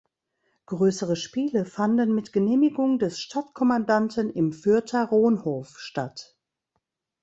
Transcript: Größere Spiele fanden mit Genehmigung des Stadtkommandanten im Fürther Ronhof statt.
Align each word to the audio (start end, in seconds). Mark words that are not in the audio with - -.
Größere 0.65 1.15
Spiele 1.15 1.63
fanden 1.63 2.15
mit 2.15 2.33
Genehmigung 2.33 2.97
des 2.97 3.19
Stadtkommandanten 3.19 4.31
im 4.31 4.51
Fürther 4.51 5.05
Ronhof 5.09 5.77
statt. 5.79 6.35